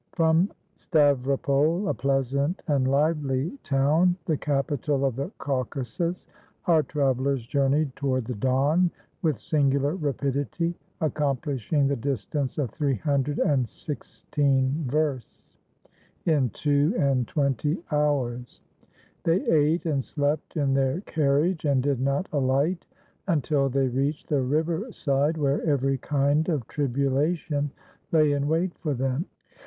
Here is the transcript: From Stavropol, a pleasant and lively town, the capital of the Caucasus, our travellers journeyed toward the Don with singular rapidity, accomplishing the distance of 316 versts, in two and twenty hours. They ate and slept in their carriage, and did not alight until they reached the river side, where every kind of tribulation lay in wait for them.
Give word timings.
From 0.13 0.49
Stavropol, 0.77 1.87
a 1.87 1.93
pleasant 1.93 2.63
and 2.67 2.89
lively 2.89 3.55
town, 3.63 4.15
the 4.25 4.35
capital 4.35 5.05
of 5.05 5.15
the 5.15 5.31
Caucasus, 5.37 6.25
our 6.65 6.81
travellers 6.81 7.45
journeyed 7.45 7.95
toward 7.95 8.25
the 8.25 8.33
Don 8.33 8.89
with 9.21 9.37
singular 9.37 9.93
rapidity, 9.93 10.73
accomplishing 11.01 11.87
the 11.87 11.95
distance 11.95 12.57
of 12.57 12.71
316 12.71 14.85
versts, 14.87 15.37
in 16.25 16.49
two 16.49 16.95
and 16.97 17.27
twenty 17.27 17.77
hours. 17.91 18.59
They 19.21 19.45
ate 19.47 19.85
and 19.85 20.03
slept 20.03 20.57
in 20.57 20.73
their 20.73 21.01
carriage, 21.01 21.63
and 21.65 21.83
did 21.83 21.99
not 22.01 22.25
alight 22.33 22.87
until 23.27 23.69
they 23.69 23.87
reached 23.87 24.29
the 24.29 24.41
river 24.41 24.91
side, 24.91 25.37
where 25.37 25.61
every 25.61 25.99
kind 25.99 26.49
of 26.49 26.67
tribulation 26.67 27.69
lay 28.11 28.31
in 28.31 28.47
wait 28.47 28.75
for 28.79 28.95
them. 28.95 29.25